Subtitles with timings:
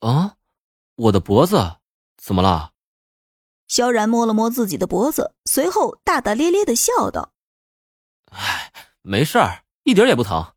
[0.00, 0.36] 啊，
[0.94, 1.78] 我的脖子
[2.16, 2.72] 怎么了？
[3.66, 7.32] 萧然摸了摸自己的脖子，随后大大咧咧的笑道
[8.32, 8.72] ：“哎，
[9.02, 10.54] 没事儿，一点也不疼。”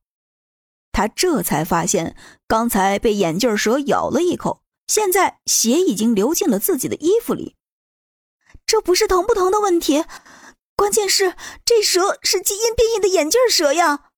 [0.94, 2.16] 他这才发现，
[2.48, 7.58] 刚才被眼镜蛇咬了一口，现在血已经流进了自己的衣服里。
[8.66, 10.05] 这不是疼不疼的问题，
[10.76, 11.36] 关键是
[11.66, 14.12] 这蛇是基因变异的眼镜蛇呀！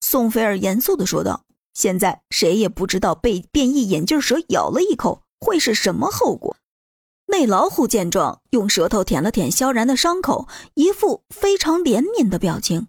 [0.00, 1.45] 宋菲尔严肃的说道。
[1.76, 6.56] 现在谁也不知道被变异眼镜蛇咬了一口会是什么后果。
[7.26, 12.88] 那老虎见状，用舌头舔了舔萧然的伤口，一副非常怜悯的表情。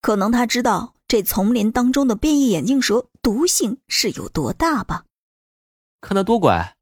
[0.00, 5.04] 可能他知道这丛林当中的变异眼镜蛇毒性是有多大吧？
[6.00, 6.74] 看他多乖。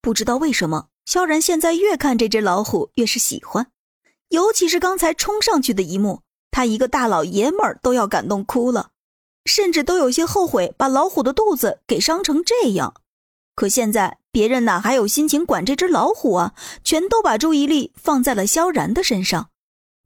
[0.00, 3.72] 不知道为什么，萧然现在越看这只老虎越是喜欢，
[4.28, 8.90] 尤其是刚才冲上去的一幕，他一个大老爷们儿都要感动哭了。
[9.44, 12.94] 甚至都有些后悔把老虎的肚子给伤成这样，
[13.54, 16.54] 可现在别人哪还有心情管这只老虎啊？
[16.82, 19.50] 全都把注意力放在了萧然的身上。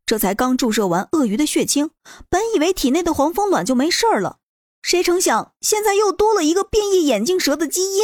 [0.05, 1.91] 这才刚注射完鳄鱼的血清，
[2.29, 4.39] 本以为体内的黄蜂卵就没事儿了，
[4.83, 8.03] 谁成想现在又多了一个变异眼镜蛇的基因。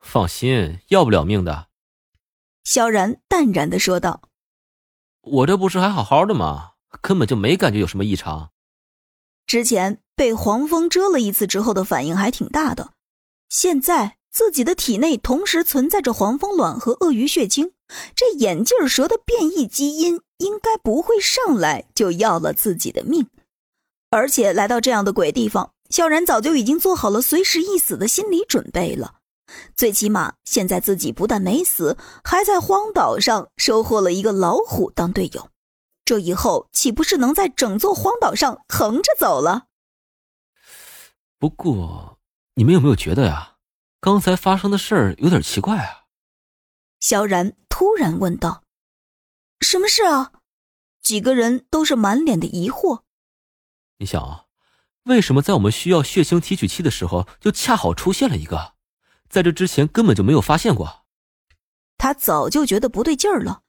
[0.00, 1.68] 放心，要不了命的。
[2.64, 4.22] 萧然淡然的说道
[5.22, 6.72] ：“我这不是还好好的吗？
[7.00, 8.50] 根本就没感觉有什么异常。”
[9.46, 10.02] 之前。
[10.20, 12.90] 被黄蜂蛰了一次之后的反应还挺大的，
[13.48, 17.72] 现在自己的体内同时存在着黄蜂卵和鳄鱼血清，
[18.14, 23.28] 这眼镜蛇的变异基因应该不会上来就要了自己的命。
[24.10, 29.14] 而且来到这样的鬼地方，萧然早就已经做好了随时一死的心理准备了。
[29.74, 35.48] 最起码现在自己不但没死，还在荒岛上收获了一个老虎当队友，
[36.04, 39.68] 这以后岂不是能在整座荒岛上横着走了？
[41.40, 42.18] 不过，
[42.52, 43.56] 你们有没有觉得呀？
[43.98, 46.04] 刚才发生的事儿有点奇怪啊。
[47.00, 48.62] 萧然突然问道
[49.60, 50.32] ：“什么事啊？”
[51.00, 53.04] 几个人都是满脸的疑惑。
[53.96, 54.44] 你想啊，
[55.04, 58.74] 为什么在我们需要血清提取器的时候，就恰好出现了一个？
[59.30, 61.06] 在这之前根本就没有发现过。
[61.96, 63.62] 他早就觉得不对劲儿了。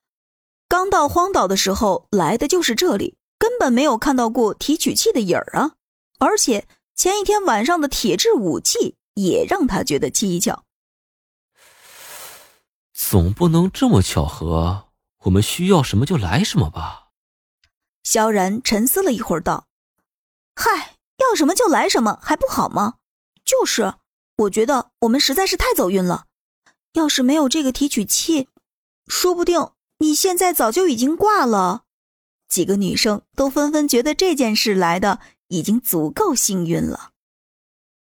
[0.68, 5.76] 刚到荒岛的时候来的就是这里，根本没有看到过提取器的影儿啊，
[6.20, 6.68] 而且。
[7.02, 10.66] 前一天晚上的铁质武器也让他觉得蹊跷。
[12.94, 14.90] 总不能这么巧合，
[15.24, 17.08] 我们需要什么就来什么吧？
[18.04, 19.66] 萧然沉思了一会儿，道
[20.56, 22.98] ：“嗨，要什么就来什么，还不好吗？
[23.44, 23.96] 就是，
[24.38, 26.28] 我觉得我们实在是太走运了。
[26.94, 28.48] 要是没有这个提取器，
[29.08, 31.86] 说不定你现在早就已经挂了。”
[32.48, 35.20] 几个女生都纷纷觉得这件事来的。
[35.52, 37.12] 已经足够幸运了。